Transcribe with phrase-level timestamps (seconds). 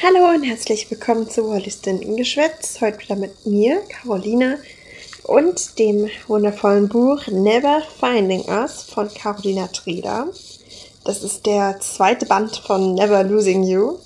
[0.00, 2.80] Hallo und herzlich willkommen zu Wallis Geschwätz.
[2.80, 4.54] Heute wieder mit mir, Carolina,
[5.24, 10.28] und dem wundervollen Buch Never Finding Us von Carolina Treder.
[11.04, 13.98] Das ist der zweite Band von Never Losing You.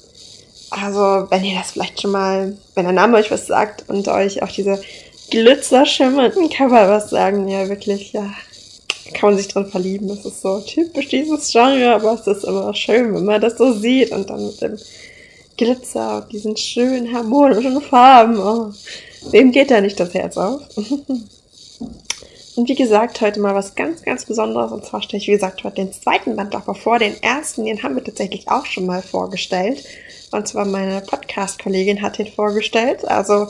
[0.71, 4.43] Also, wenn ihr das vielleicht schon mal, wenn der Name euch was sagt und euch
[4.43, 4.81] auch diese
[5.31, 8.33] glitzerschimmernden Cover was sagen, ja, wirklich, ja,
[9.13, 10.09] kann man sich drin verlieben.
[10.09, 13.75] Das ist so typisch dieses Genre, aber es ist immer schön, wenn man das so
[13.75, 14.79] sieht und dann mit dem
[15.57, 18.39] Glitzer und diesen schönen harmonischen Farben.
[18.39, 18.73] Oh,
[19.31, 20.63] wem geht da nicht das Herz auf?
[20.77, 24.73] und wie gesagt, heute mal was ganz, ganz Besonderes.
[24.73, 26.99] Und zwar stelle ich, wie gesagt, heute den zweiten Band davor vor.
[26.99, 29.85] Den ersten, den haben wir tatsächlich auch schon mal vorgestellt.
[30.33, 33.05] Und zwar meine Podcast-Kollegin hat den vorgestellt.
[33.05, 33.49] Also,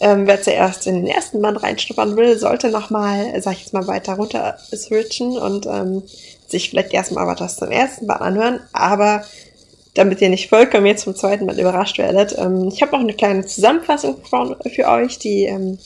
[0.00, 3.86] ähm, wer zuerst in den ersten Band reinschnuppern will, sollte nochmal, sag ich jetzt mal,
[3.86, 6.02] weiter runter switchen und ähm,
[6.46, 8.60] sich vielleicht erstmal was zum ersten Band anhören.
[8.72, 9.24] Aber
[9.98, 12.38] damit ihr nicht vollkommen jetzt vom zweiten Mal überrascht werdet.
[12.38, 15.78] Ähm, ich habe auch eine kleine Zusammenfassung für euch, die ähm,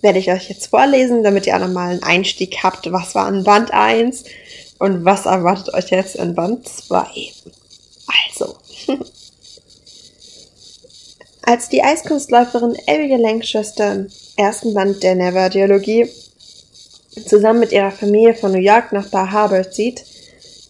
[0.00, 2.90] werde ich euch jetzt vorlesen, damit ihr auch nochmal einen Einstieg habt.
[2.90, 4.24] Was war in Band 1
[4.78, 7.04] und was erwartet euch jetzt in Band 2?
[8.28, 8.56] Also.
[11.42, 16.08] Als die Eiskunstläuferin Abigail Lancaster im ersten Band der Never-Dialogie
[17.26, 20.02] zusammen mit ihrer Familie von New York nach Bar Harbor zieht,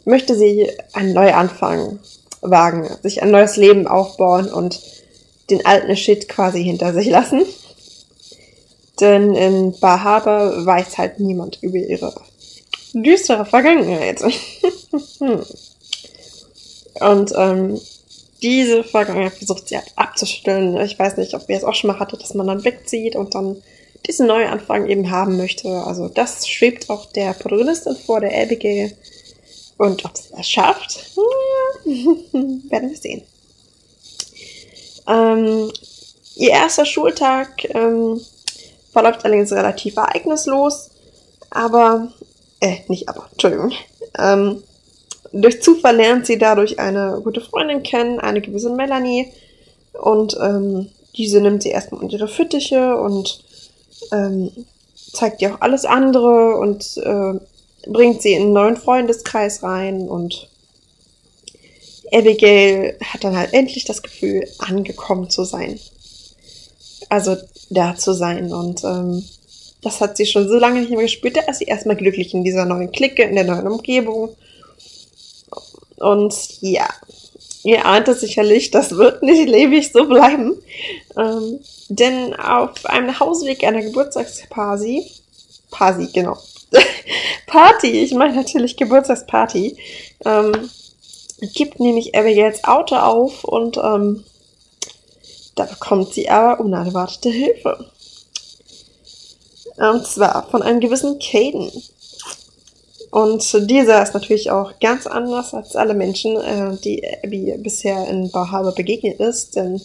[0.04, 2.00] möchte sie einen Neuanfang
[2.40, 4.80] wagen, sich ein neues Leben aufbauen und
[5.50, 7.42] den alten Shit quasi hinter sich lassen.
[9.00, 12.14] Denn in Bar Harbor weiß halt niemand über ihre
[12.94, 14.22] düstere Vergangenheit.
[17.00, 17.80] und ähm,
[18.42, 20.76] diese Vergangenheit versucht sie halt abzustellen.
[20.80, 23.34] Ich weiß nicht, ob ihr es auch schon mal hattet, dass man dann wegzieht und
[23.34, 23.62] dann
[24.06, 25.68] diesen Neuanfang eben haben möchte.
[25.68, 28.92] Also das schwebt auch der Protagonistin vor, der Abigail.
[29.78, 31.16] Und ob sie das schafft,
[31.84, 33.22] werden wir sehen.
[35.06, 35.70] Ähm,
[36.34, 38.20] ihr erster Schultag ähm,
[38.92, 40.90] verläuft allerdings relativ ereignislos,
[41.50, 42.12] aber,
[42.60, 43.72] äh, nicht aber, Entschuldigung.
[44.18, 44.62] Ähm,
[45.32, 49.30] durch Zufall lernt sie dadurch eine gute Freundin kennen, eine gewisse Melanie,
[50.00, 53.42] und ähm, diese nimmt sie erstmal unter ihre Fittiche und
[54.12, 54.50] ähm,
[55.12, 57.34] zeigt ihr auch alles andere und äh,
[57.86, 60.48] bringt sie in einen neuen Freundeskreis rein und
[62.12, 65.78] Abigail hat dann halt endlich das Gefühl, angekommen zu sein.
[67.08, 67.36] Also
[67.70, 68.52] da zu sein.
[68.52, 69.24] Und ähm,
[69.82, 71.36] das hat sie schon so lange nicht mehr gespürt.
[71.36, 74.36] Da ist sie erstmal glücklich in dieser neuen Clique, in der neuen Umgebung.
[75.96, 76.88] Und ja,
[77.62, 80.56] ihr ahnt es sicherlich, das wird nicht ewig so bleiben.
[81.16, 85.10] Ähm, denn auf einem Hausweg einer Geburtstagsparty,
[85.70, 86.36] Party, genau,
[87.46, 89.76] Party, ich meine natürlich Geburtstagsparty,
[90.24, 90.70] ähm,
[91.54, 94.24] gibt nämlich Abigails Auto auf und ähm,
[95.54, 97.90] da bekommt sie aber unerwartete Hilfe.
[99.78, 101.70] Und zwar von einem gewissen Caden.
[103.10, 108.30] Und dieser ist natürlich auch ganz anders als alle Menschen, äh, die Abby bisher in
[108.30, 109.80] Bauhaber begegnet ist, denn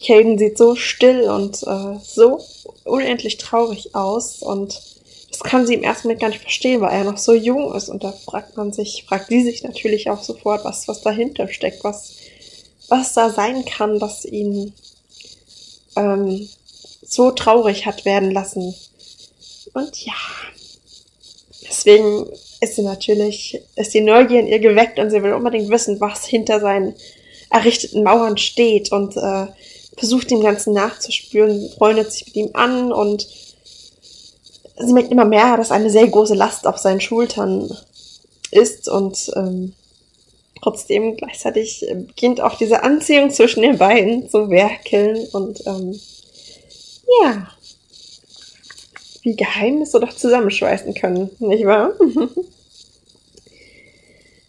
[0.00, 2.40] Caden sieht so still und äh, so
[2.84, 4.80] unendlich traurig aus und
[5.30, 7.88] das kann sie im ersten Moment gar nicht verstehen, weil er noch so jung ist
[7.88, 11.84] und da fragt man sich, fragt sie sich natürlich auch sofort, was, was dahinter steckt,
[11.84, 12.14] was,
[12.88, 14.74] was da sein kann, das ihn
[15.96, 16.48] ähm,
[17.02, 18.74] so traurig hat werden lassen.
[19.72, 20.14] Und ja,
[21.68, 22.26] deswegen
[22.60, 26.26] ist sie natürlich, ist die Neugier in ihr geweckt und sie will unbedingt wissen, was
[26.26, 26.94] hinter seinen
[27.50, 29.46] errichteten Mauern steht und äh,
[30.00, 33.28] versucht dem Ganzen nachzuspüren, freundet sich mit ihm an und
[34.78, 37.70] sie merkt immer mehr, dass eine sehr große Last auf seinen Schultern
[38.50, 39.74] ist und ähm,
[40.60, 46.00] trotzdem gleichzeitig beginnt auch diese Anziehung zwischen den beiden zu werkeln und ähm,
[47.22, 47.48] ja,
[49.22, 51.92] wie Geheimnisse doch zusammenschweißen können, nicht wahr?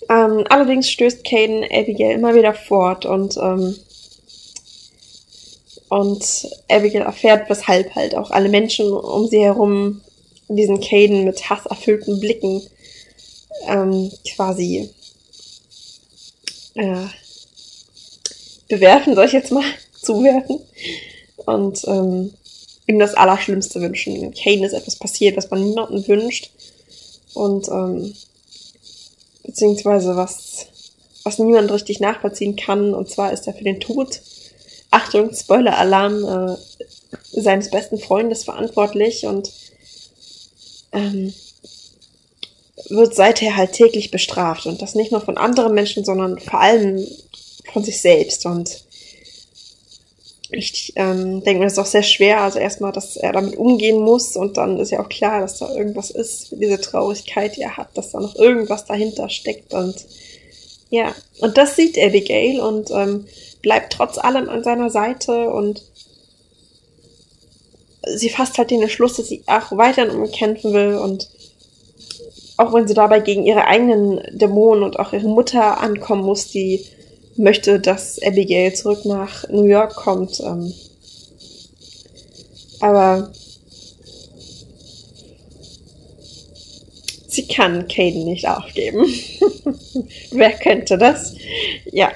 [0.10, 3.76] ähm, allerdings stößt Caden Abigail immer wieder fort und ähm,
[5.92, 10.00] und Abigail erfährt, weshalb halt auch alle Menschen um sie herum
[10.48, 12.62] diesen Caden mit hasserfüllten Blicken
[13.68, 14.90] ähm, quasi
[16.76, 17.08] äh,
[18.70, 19.66] bewerfen, soll ich jetzt mal
[20.02, 20.62] zuwerfen.
[21.46, 22.34] Und ähm,
[22.88, 24.34] ihm das Allerschlimmste wünschen.
[24.34, 26.52] Caden ist etwas passiert, was man niemandem wünscht.
[27.34, 28.14] Und ähm,
[29.44, 30.68] beziehungsweise was,
[31.24, 32.94] was niemand richtig nachvollziehen kann.
[32.94, 34.22] Und zwar ist er für den Tod
[34.92, 36.58] Achtung, Spoiler-Alarm, äh,
[37.32, 39.52] seines besten Freundes verantwortlich und
[40.92, 41.34] ähm,
[42.90, 44.66] wird seither halt täglich bestraft.
[44.66, 47.08] Und das nicht nur von anderen Menschen, sondern vor allem
[47.72, 48.46] von sich selbst.
[48.46, 48.84] Und
[50.52, 52.42] ich ähm, denke mir, das ist auch sehr schwer.
[52.42, 54.36] Also erstmal, dass er damit umgehen muss.
[54.36, 57.98] Und dann ist ja auch klar, dass da irgendwas ist, diese Traurigkeit, die er hat,
[57.98, 59.74] dass da noch irgendwas dahinter steckt.
[59.74, 59.96] Und
[60.90, 63.26] ja, und das sieht Abigail und ähm,
[63.62, 65.84] bleibt trotz allem an seiner Seite und
[68.16, 71.30] sie fasst halt den Entschluss, dass sie auch weiterhin um ihn kämpfen will und
[72.58, 76.86] auch wenn sie dabei gegen ihre eigenen Dämonen und auch ihre Mutter ankommen muss, die
[77.38, 80.40] möchte, dass Abigail zurück nach New York kommt.
[80.42, 80.74] Ähm,
[82.80, 83.32] aber
[87.28, 89.06] sie kann Caden nicht aufgeben.
[90.32, 91.36] Wer könnte das?
[91.92, 92.12] Ja.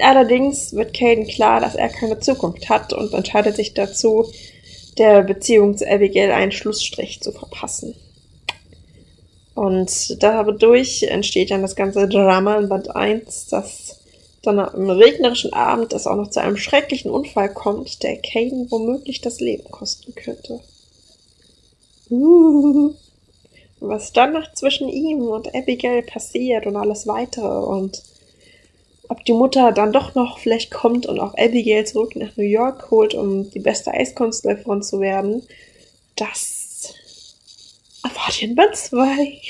[0.00, 4.30] Allerdings wird Caden klar, dass er keine Zukunft hat und entscheidet sich dazu,
[4.98, 7.94] der Beziehung zu Abigail einen Schlussstrich zu verpassen.
[9.54, 14.00] Und dadurch entsteht dann das ganze Drama in Band 1, dass
[14.42, 19.20] dann am regnerischen Abend es auch noch zu einem schrecklichen Unfall kommt, der Caden womöglich
[19.20, 20.60] das Leben kosten könnte.
[22.10, 22.92] Uh,
[23.80, 28.02] was dann noch zwischen ihm und Abigail passiert und alles weitere und
[29.08, 32.90] ob die Mutter dann doch noch vielleicht kommt und auch Abigail zurück nach New York
[32.90, 35.46] holt, um die beste Eiskunstläuferin zu werden,
[36.16, 36.94] das
[38.02, 39.40] erfahrt ihr in Band 2.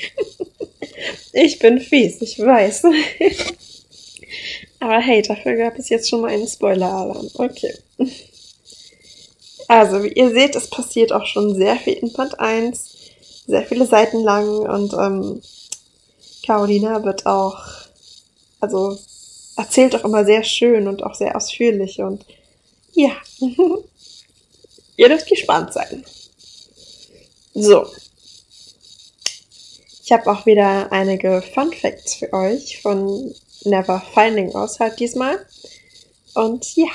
[1.33, 2.83] ich bin fies, ich weiß.
[4.79, 7.29] Aber hey, dafür gab es jetzt schon mal einen Spoiler-Alarm.
[7.35, 7.73] Okay.
[9.67, 12.95] Also, wie ihr seht, es passiert auch schon sehr viel in Band 1.
[13.47, 15.41] Sehr viele Seiten lang und ähm,
[16.45, 17.59] Carolina wird auch,
[18.59, 18.97] also
[19.57, 22.25] erzählt auch immer sehr schön und auch sehr ausführlich und
[22.93, 23.11] ja,
[24.97, 26.05] ihr dürft gespannt sein.
[27.53, 27.87] So.
[30.03, 33.33] Ich habe auch wieder einige Fun Facts für euch von
[33.65, 35.45] Never Finding Us halt diesmal.
[36.33, 36.87] Und ja.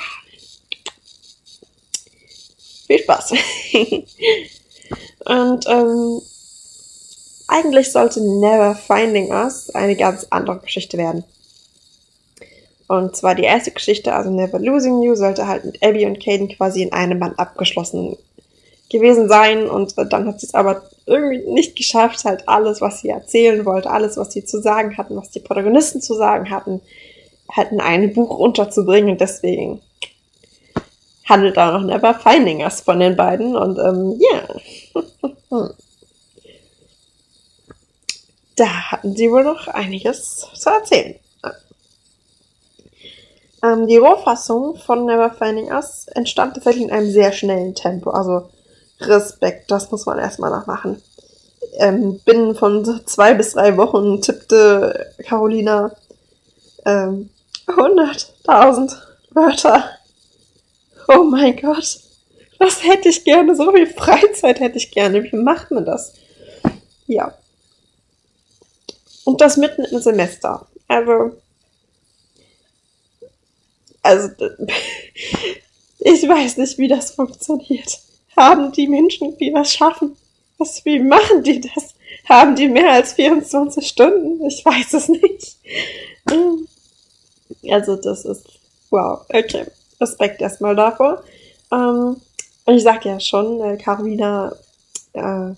[2.87, 3.33] Viel Spaß.
[5.25, 6.21] Und ähm,
[7.47, 11.23] eigentlich sollte Never Finding Us eine ganz andere Geschichte werden.
[12.87, 16.49] Und zwar die erste Geschichte, also Never Losing You, sollte halt mit Abby und Caden
[16.49, 18.17] quasi in einem Band abgeschlossen
[18.89, 19.69] gewesen sein.
[19.69, 23.89] Und dann hat sie es aber irgendwie nicht geschafft, halt alles, was sie erzählen wollte,
[23.89, 26.81] alles, was sie zu sagen hatten, was die Protagonisten zu sagen hatten,
[27.51, 29.11] halt in ein Buch unterzubringen.
[29.11, 29.81] Und deswegen
[31.25, 33.55] handelt da noch Never Finding Us von den beiden.
[33.55, 34.43] Und ähm, ja.
[35.53, 35.69] Yeah.
[38.55, 41.15] da hatten sie wohl noch einiges zu erzählen.
[43.63, 48.09] Ähm, die Rohfassung von Never Finding Us entstand tatsächlich in einem sehr schnellen Tempo.
[48.09, 48.49] Also
[48.99, 51.01] Respekt, das muss man erstmal noch machen.
[51.77, 55.95] Ähm, binnen von zwei bis drei Wochen tippte Carolina
[56.85, 57.29] ähm,
[57.67, 58.95] 100.000
[59.31, 59.89] Wörter.
[61.07, 61.99] Oh mein Gott.
[62.59, 63.55] Das hätte ich gerne.
[63.55, 65.23] So viel Freizeit hätte ich gerne.
[65.23, 66.13] Wie macht man das?
[67.07, 67.33] Ja.
[69.23, 70.67] Und das mitten im Semester.
[70.87, 71.37] Also.
[74.03, 74.29] Also.
[76.05, 77.99] Ich weiß nicht, wie das funktioniert.
[78.35, 80.17] Haben die Menschen, die das schaffen?
[80.57, 81.95] Was, wie machen die das?
[82.27, 84.45] Haben die mehr als 24 Stunden?
[84.45, 85.55] Ich weiß es nicht.
[87.69, 88.45] Also das ist,
[88.89, 89.65] wow, okay.
[90.01, 91.23] Respekt erstmal davor.
[91.71, 92.17] Ähm,
[92.65, 94.53] und ich sag ja schon, äh, Carolina
[95.13, 95.51] äh,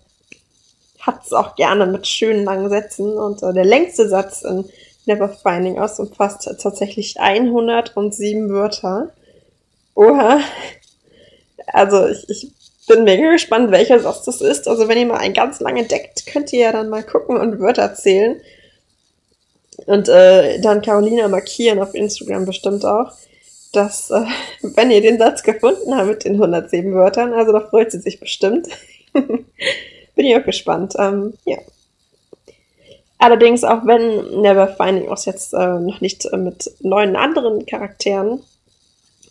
[0.99, 4.69] hat es auch gerne mit schönen langen Sätzen und äh, der längste Satz in
[5.05, 9.11] Never Finding Us umfasst tatsächlich 107 Wörter.
[9.95, 10.39] Oha.
[11.67, 12.51] Also ich, ich
[12.87, 14.67] bin mega gespannt, welcher Satz das ist.
[14.67, 17.59] Also wenn ihr mal einen ganz lang entdeckt, könnt ihr ja dann mal gucken und
[17.59, 18.41] Wörter zählen.
[19.85, 23.11] Und äh, dann Carolina markieren auf Instagram bestimmt auch,
[23.73, 24.25] dass, äh,
[24.61, 28.19] wenn ihr den Satz gefunden habt mit den 107 Wörtern, also da freut sie sich
[28.19, 28.67] bestimmt.
[29.13, 30.93] Bin ich auch gespannt.
[30.97, 31.57] Ähm, ja.
[33.17, 38.41] Allerdings, auch wenn Never Finding Us jetzt äh, noch nicht äh, mit neuen anderen Charakteren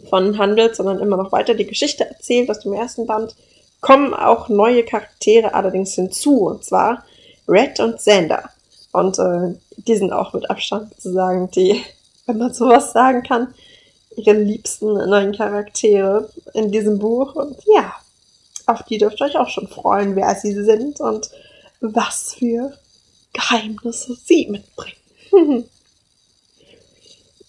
[0.09, 3.35] von handelt, sondern immer noch weiter die Geschichte erzählt aus dem ersten Band,
[3.81, 7.05] kommen auch neue Charaktere allerdings hinzu, und zwar
[7.47, 8.51] Red und Xander.
[8.93, 11.83] Und äh, die sind auch mit Abstand sozusagen die,
[12.27, 13.55] wenn man sowas sagen kann,
[14.17, 17.35] ihre liebsten neuen Charaktere in diesem Buch.
[17.35, 17.93] Und ja,
[18.67, 21.31] auf die dürft ihr euch auch schon freuen, wer sie sind und
[21.81, 22.73] was für
[23.35, 25.69] Geheimnisse sie mitbringen.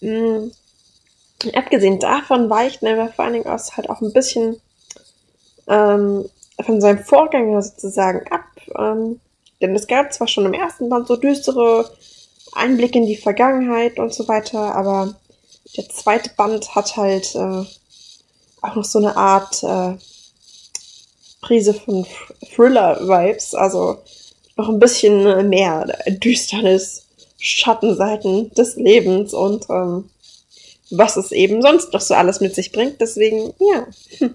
[0.00, 0.50] mm.
[1.54, 4.60] Abgesehen davon weicht Never Finding Us halt auch ein bisschen
[5.68, 6.28] ähm,
[6.64, 8.44] von seinem Vorgänger sozusagen ab.
[8.78, 9.20] Ähm,
[9.60, 11.90] Denn es gab zwar schon im ersten Band so düstere
[12.52, 15.14] Einblicke in die Vergangenheit und so weiter, aber
[15.76, 17.64] der zweite Band hat halt äh,
[18.62, 19.96] auch noch so eine Art äh,
[21.42, 22.06] Prise von
[22.54, 23.98] Thriller-Vibes, also
[24.56, 27.06] noch ein bisschen mehr Düsternis,
[27.38, 30.08] Schattenseiten des Lebens und ähm,
[30.90, 33.00] was es eben sonst noch so alles mit sich bringt.
[33.00, 33.86] Deswegen, ja.
[34.18, 34.34] Hm.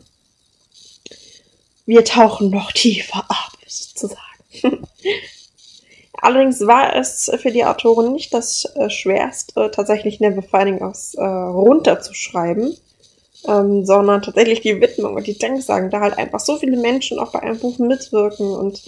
[1.86, 4.22] Wir tauchen noch tiefer ab, sozusagen.
[6.14, 11.24] Allerdings war es für die Autoren nicht das äh, Schwerste, tatsächlich Never Finding Us äh,
[11.24, 12.78] runterzuschreiben,
[13.48, 17.32] ähm, sondern tatsächlich die Widmung und die Denksagen, da halt einfach so viele Menschen auch
[17.32, 18.84] bei einem Buch mitwirken und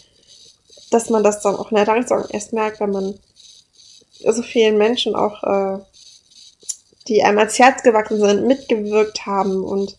[0.94, 3.20] dass man das dann auch in der Danksagung erst merkt, wenn man
[4.20, 5.80] so vielen Menschen auch, äh,
[7.08, 9.98] die einem ans Herz gewachsen sind, mitgewirkt haben und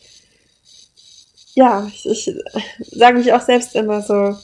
[1.55, 2.35] ja, ich, ich
[2.91, 4.37] sage mich auch selbst immer so,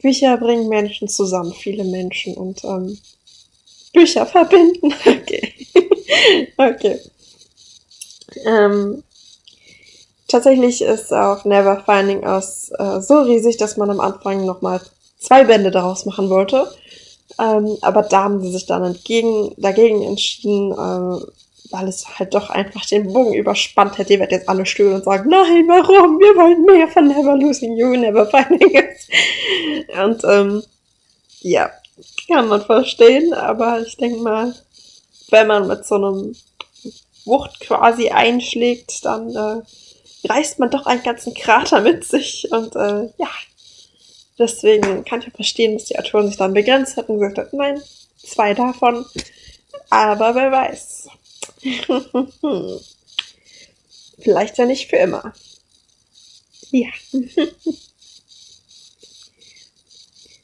[0.00, 2.98] Bücher bringen Menschen zusammen, viele Menschen und ähm,
[3.92, 4.94] Bücher verbinden.
[5.06, 5.52] Okay.
[6.56, 7.00] okay.
[8.44, 9.02] Ähm,
[10.28, 14.80] tatsächlich ist auch Never Finding Us äh, so riesig, dass man am Anfang nochmal
[15.18, 16.68] zwei Bände daraus machen wollte.
[17.38, 21.26] Ähm, aber da haben sie sich dann entgegen, dagegen entschieden, äh,
[21.70, 24.14] weil es halt doch einfach den Bogen überspannt hätte.
[24.14, 26.18] Ihr werdet jetzt alle stöhnen und sagen, nein, warum?
[26.18, 29.98] Wir wollen mehr von Never Losing You, Never Finding It.
[29.98, 30.62] Und ähm,
[31.40, 31.70] ja,
[32.28, 34.54] kann man verstehen, aber ich denke mal,
[35.30, 36.34] wenn man mit so einem
[37.24, 42.48] Wucht quasi einschlägt, dann äh, reißt man doch einen ganzen Krater mit sich.
[42.50, 43.28] Und äh, ja,
[44.38, 47.52] deswegen kann ich auch verstehen, dass die Autoren sich dann begrenzt hatten und gesagt hat,
[47.52, 47.82] nein,
[48.16, 49.04] zwei davon.
[49.90, 51.08] Aber wer weiß.
[54.18, 55.32] Vielleicht ja nicht für immer.
[56.70, 56.88] Ja.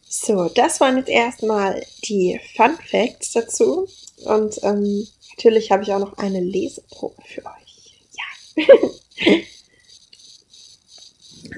[0.09, 3.89] so, das waren jetzt erstmal die Fun Facts dazu.
[4.25, 7.95] Und ähm, natürlich habe ich auch noch eine Leseprobe für euch.
[8.17, 8.65] Ja.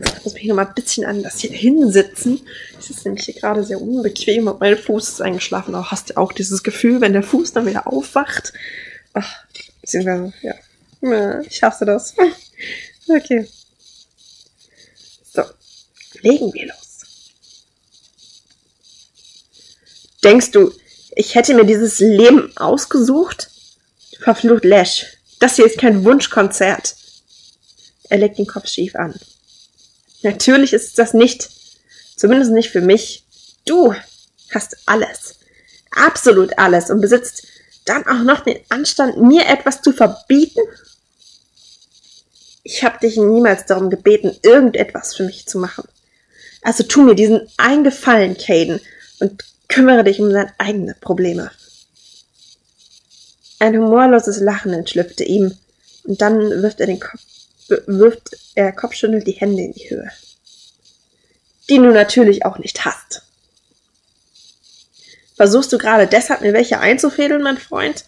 [0.02, 2.40] Ich muss mich noch mal ein bisschen an das hier hinsitzen.
[2.78, 5.74] Es ist nämlich hier gerade sehr unbequem und mein Fuß ist eingeschlafen.
[5.74, 8.52] Auch hast du auch dieses Gefühl, wenn der Fuß dann wieder aufwacht,
[9.14, 9.44] Ach,
[9.80, 10.54] beziehungsweise, ja.
[11.02, 11.40] ja.
[11.42, 12.14] Ich hasse das.
[13.06, 13.46] Okay.
[15.34, 15.42] So,
[16.22, 17.02] legen wir los.
[20.24, 20.72] Denkst du,
[21.14, 23.50] ich hätte mir dieses Leben ausgesucht?
[24.20, 25.18] Verflucht Lash.
[25.38, 26.96] Das hier ist kein Wunschkonzert.
[28.08, 29.14] Er legt den Kopf schief an.
[30.24, 31.50] Natürlich ist das nicht.
[32.16, 33.24] Zumindest nicht für mich.
[33.64, 33.94] Du
[34.50, 35.36] hast alles.
[35.90, 37.46] Absolut alles und besitzt
[37.84, 40.60] dann auch noch den Anstand, mir etwas zu verbieten?
[42.62, 45.84] Ich habe dich niemals darum gebeten, irgendetwas für mich zu machen.
[46.62, 48.80] Also tu mir diesen eingefallen, Caden,
[49.20, 51.50] und kümmere dich um deine eigenen Probleme.
[53.58, 55.56] Ein humorloses Lachen entschlüpfte ihm,
[56.04, 57.20] und dann wirft er den Kopf,
[57.68, 60.10] wirft er kopfschüttelnd die Hände in die Höhe.
[61.68, 63.22] Die du natürlich auch nicht hast.
[65.36, 68.04] Versuchst du gerade deshalb mir welche einzufädeln, mein Freund?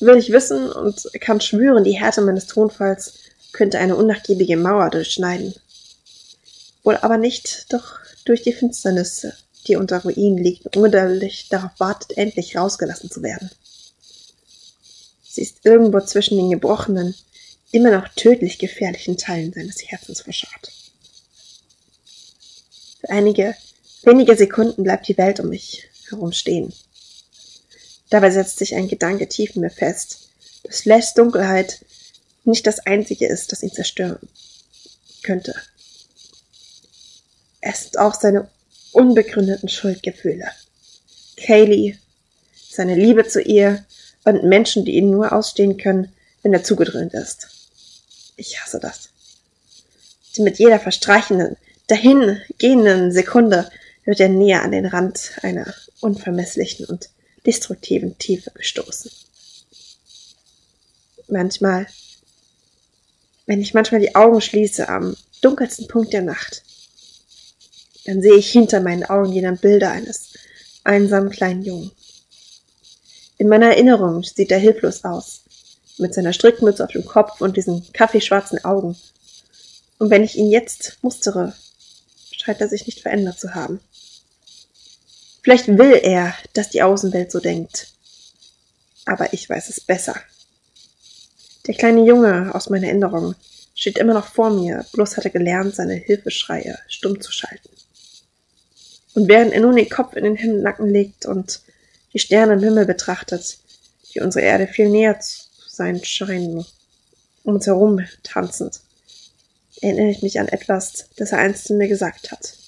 [0.00, 3.14] Will ich wissen und kann schwören, die Härte meines Tonfalls
[3.52, 5.54] könnte eine unnachgiebige Mauer durchschneiden.
[6.82, 9.26] Wohl aber nicht, doch durch die Finsternis,
[9.66, 13.50] die unter Ruinen liegt und ungeduldig darauf wartet, endlich rausgelassen zu werden.
[15.28, 17.14] Sie ist irgendwo zwischen den gebrochenen,
[17.72, 20.72] immer noch tödlich gefährlichen Teilen seines Herzens verscharrt.
[23.00, 23.54] Für einige
[24.02, 26.72] wenige Sekunden bleibt die Welt um mich herumstehen.
[28.10, 30.30] Dabei setzt sich ein Gedanke tief in mir fest,
[30.64, 31.84] dass Flashs Dunkelheit
[32.44, 34.28] nicht das Einzige ist, das ihn zerstören
[35.22, 35.54] könnte.
[37.60, 38.48] Es sind auch seine
[38.92, 40.48] unbegründeten Schuldgefühle.
[41.36, 41.98] Kaylee,
[42.70, 43.84] seine Liebe zu ihr
[44.24, 47.57] und Menschen, die ihn nur ausstehen können, wenn er zugedröhnt ist.
[48.38, 49.10] Ich hasse das.
[50.36, 51.56] Die mit jeder verstreichenden,
[51.88, 53.68] dahingehenden Sekunde
[54.04, 57.10] wird er näher an den Rand einer unvermesslichen und
[57.44, 59.10] destruktiven Tiefe gestoßen.
[61.26, 61.88] Manchmal,
[63.46, 66.62] wenn ich manchmal die Augen schließe am dunkelsten Punkt der Nacht,
[68.04, 70.30] dann sehe ich hinter meinen Augen wieder Bilder eines
[70.84, 71.90] einsamen kleinen Jungen.
[73.36, 75.42] In meiner Erinnerung sieht er hilflos aus,
[75.98, 78.96] mit seiner Strickmütze auf dem Kopf und diesen kaffeeschwarzen Augen.
[79.98, 81.54] Und wenn ich ihn jetzt mustere,
[82.30, 83.80] scheint er sich nicht verändert zu haben.
[85.42, 87.88] Vielleicht will er, dass die Außenwelt so denkt.
[89.04, 90.14] Aber ich weiß es besser.
[91.66, 93.34] Der kleine Junge aus meiner Erinnerung
[93.74, 97.70] steht immer noch vor mir, bloß hat er gelernt, seine Hilfeschreie stumm zu schalten.
[99.14, 101.60] Und während er nun den Kopf in den Himmelnacken legt und
[102.12, 103.58] die Sterne im Himmel betrachtet,
[104.12, 105.18] die unsere Erde viel näher
[105.78, 106.66] sein scheinen,
[107.44, 108.80] um uns herum tanzend,
[109.80, 112.58] erinnere ich mich an etwas, das er einst zu mir gesagt hat.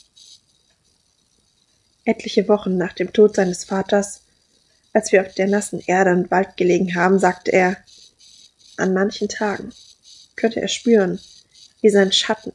[2.04, 4.22] Etliche Wochen nach dem Tod seines Vaters,
[4.94, 7.76] als wir auf der nassen Erde und Wald gelegen haben, sagte er,
[8.76, 9.72] an manchen Tagen
[10.36, 11.20] könnte er spüren,
[11.82, 12.52] wie sein Schatten,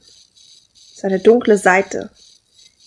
[0.94, 2.10] seine dunkle Seite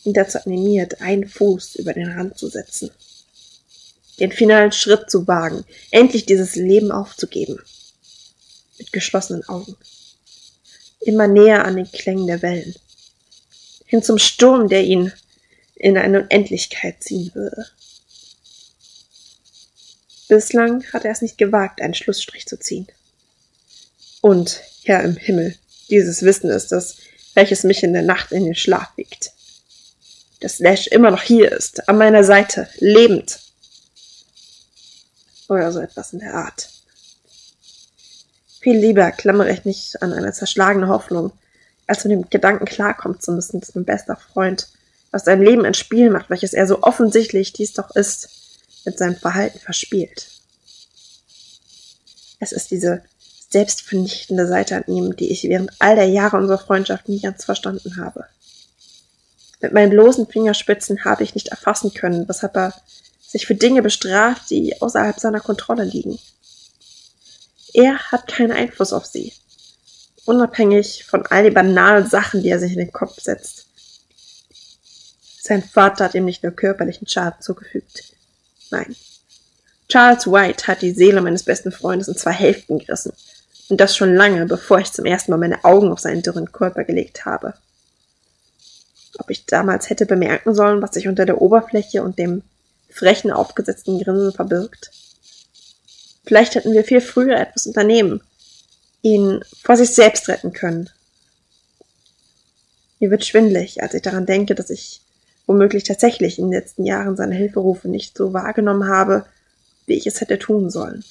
[0.05, 2.91] ihn dazu animiert, einen Fuß über den Rand zu setzen,
[4.21, 7.59] den finalen Schritt zu wagen, endlich dieses Leben aufzugeben,
[8.79, 9.77] mit geschlossenen Augen,
[11.01, 12.75] immer näher an den Klängen der Wellen,
[13.87, 15.13] hin zum Sturm, der ihn
[15.75, 17.67] in eine Unendlichkeit ziehen würde.
[20.29, 22.87] Bislang hat er es nicht gewagt, einen Schlussstrich zu ziehen.
[24.21, 25.57] Und, Herr im Himmel,
[25.89, 26.99] dieses Wissen ist es,
[27.35, 29.33] welches mich in der Nacht in den Schlaf wiegt.
[30.41, 33.39] Dass Lash immer noch hier ist, an meiner Seite, lebend.
[35.49, 36.69] Oder so etwas in der Art.
[38.61, 41.33] Viel lieber klammere ich mich an eine zerschlagene Hoffnung,
[41.87, 44.69] als mit dem Gedanken klarkommen zu müssen, dass mein bester Freund
[45.11, 48.29] aus seinem Leben ein Spiel macht, welches er so offensichtlich dies doch ist,
[48.85, 50.29] mit seinem Verhalten verspielt.
[52.41, 53.03] Es ist diese
[53.51, 57.97] selbstvernichtende Seite an ihm, die ich während all der Jahre unserer Freundschaft nie ganz verstanden
[57.97, 58.27] habe.
[59.61, 62.75] Mit meinen bloßen Fingerspitzen habe ich nicht erfassen können, weshalb er
[63.29, 66.19] sich für Dinge bestraft, die außerhalb seiner Kontrolle liegen.
[67.75, 69.35] Er hat keinen Einfluss auf sie,
[70.25, 73.67] unabhängig von all den banalen Sachen, die er sich in den Kopf setzt.
[75.43, 78.15] Sein Vater hat ihm nicht nur körperlichen Schaden zugefügt.
[78.71, 78.97] Nein.
[79.89, 83.13] Charles White hat die Seele meines besten Freundes in zwei Hälften gerissen.
[83.69, 86.85] Und das schon lange, bevor ich zum ersten Mal meine Augen auf seinen dürren Körper
[86.85, 87.55] gelegt habe.
[89.19, 92.43] Ob ich damals hätte bemerken sollen, was sich unter der Oberfläche und dem
[92.89, 94.91] frechen aufgesetzten Grinsen verbirgt?
[96.25, 98.21] Vielleicht hätten wir viel früher etwas unternehmen,
[99.03, 100.91] ihn vor sich selbst retten können.
[103.01, 105.01] Mir wird schwindlig, als ich daran denke, dass ich
[105.47, 109.25] womöglich tatsächlich in den letzten Jahren seine Hilferufe nicht so wahrgenommen habe,
[109.87, 111.03] wie ich es hätte tun sollen.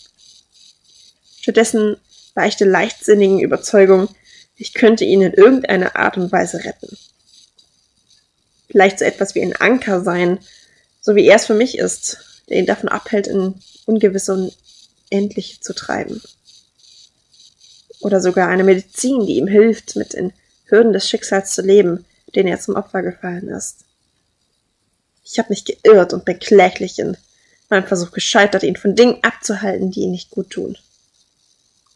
[1.41, 1.97] Stattdessen
[2.35, 4.09] war ich der leichtsinnigen Überzeugung,
[4.55, 6.95] ich könnte ihn in irgendeiner Art und Weise retten.
[8.69, 10.39] Vielleicht so etwas wie ein Anker sein,
[11.07, 12.17] so wie er es für mich ist,
[12.49, 14.53] der ihn davon abhält, in ungewisse und
[15.09, 16.21] endlich zu treiben.
[18.01, 20.33] Oder sogar eine Medizin, die ihm hilft, mit den
[20.65, 22.03] Hürden des Schicksals zu leben,
[22.35, 23.85] denen er zum Opfer gefallen ist.
[25.23, 27.15] Ich habe mich geirrt und bin kläglich in
[27.69, 30.77] meinem Versuch gescheitert, ihn von Dingen abzuhalten, die ihn nicht gut tun.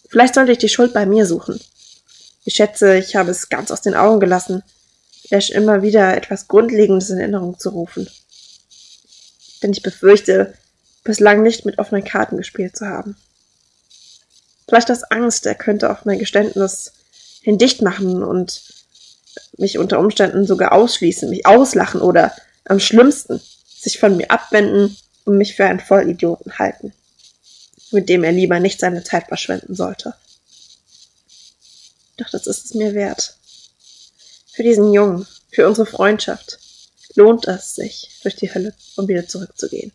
[0.08, 1.60] Vielleicht sollte ich die Schuld bei mir suchen.
[2.45, 4.63] Ich schätze, ich habe es ganz aus den Augen gelassen,
[5.32, 8.08] Ash immer wieder etwas Grundlegendes in Erinnerung zu rufen.
[9.62, 10.54] Denn ich befürchte,
[11.04, 13.15] bislang nicht mit offenen Karten gespielt zu haben.
[14.67, 16.93] Vielleicht aus Angst, er könnte auf mein Geständnis
[17.41, 18.62] hindicht machen und
[19.58, 22.34] mich unter Umständen sogar ausschließen, mich auslachen oder
[22.65, 23.41] am schlimmsten
[23.80, 24.95] sich von mir abwenden
[25.26, 26.93] und mich für einen Vollidioten halten,
[27.91, 30.15] mit dem er lieber nicht seine Zeit verschwenden sollte.
[32.17, 33.36] Doch das ist es mir wert.
[34.54, 36.60] Für diesen Jungen, für unsere Freundschaft
[37.15, 39.91] lohnt es sich, durch die Hölle, um wieder zurückzugehen.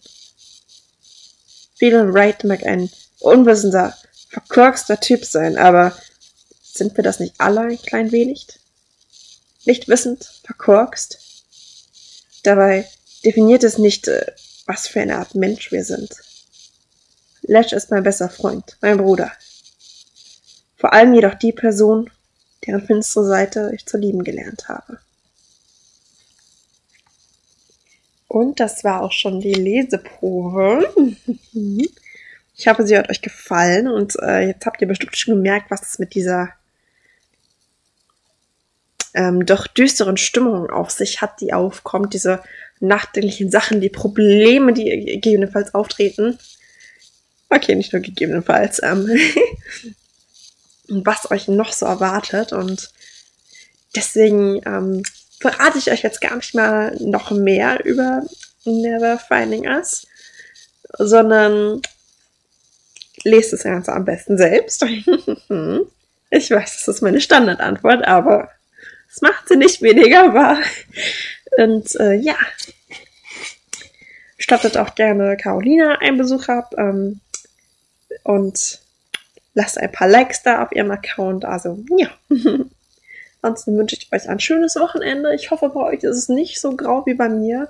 [1.77, 3.97] Phelan Wright mag ein unwissender,
[4.29, 5.97] verkorkster Typ sein, aber
[6.63, 8.47] sind wir das nicht alle ein klein wenig?
[9.65, 11.19] Nicht wissend, verkorkst,
[12.47, 12.89] Dabei
[13.25, 14.25] definiert es nicht, äh,
[14.67, 16.15] was für eine Art Mensch wir sind.
[17.43, 19.33] Lash ist mein bester Freund, mein Bruder.
[20.77, 22.09] Vor allem jedoch die Person,
[22.65, 25.01] deren finstere Seite ich zu lieben gelernt habe.
[28.29, 30.93] Und das war auch schon die Leseprobe.
[32.59, 35.83] Ich hoffe, sie hat euch gefallen und äh, jetzt habt ihr bestimmt schon gemerkt, was
[35.83, 36.55] es mit dieser
[39.13, 42.43] ähm, doch düsteren Stimmung auf sich hat, die aufkommt, diese
[42.81, 46.39] nachdenklichen Sachen, die Probleme, die gegebenenfalls auftreten.
[47.51, 48.83] Okay, nicht nur gegebenenfalls.
[48.83, 49.11] Ähm,
[50.89, 52.53] und was euch noch so erwartet.
[52.53, 52.91] Und
[53.95, 55.03] deswegen ähm,
[55.41, 58.23] verrate ich euch jetzt gar nicht mal noch mehr über
[58.65, 60.07] Never Finding Us,
[60.99, 61.83] sondern
[63.25, 64.83] lest das Ganze am besten selbst.
[66.31, 68.51] ich weiß, das ist meine Standardantwort, aber
[69.09, 70.59] das macht sie nicht weniger wahr.
[71.59, 72.37] Und äh, ja,
[74.39, 77.21] stattet auch gerne Carolina einen Besuch ab ähm,
[78.25, 78.81] und
[79.55, 81.45] lasst ein paar Likes da auf ihrem Account.
[81.45, 82.11] Also ja.
[83.47, 85.33] Ansonsten wünsche ich euch ein schönes Wochenende.
[85.33, 87.69] Ich hoffe, bei euch ist es nicht so grau wie bei mir.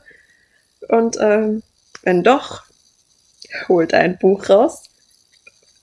[0.88, 1.62] Und ähm,
[2.02, 2.64] wenn doch,
[3.68, 4.84] holt ein Buch raus,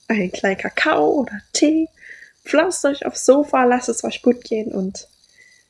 [0.08, 1.88] einen kleinen Kakao oder Tee,
[2.44, 5.06] pflanzt euch aufs Sofa, lasst es euch gut gehen und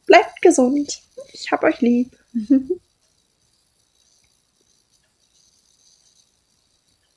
[0.07, 1.03] bleibt gesund.
[1.33, 2.17] Ich hab euch lieb.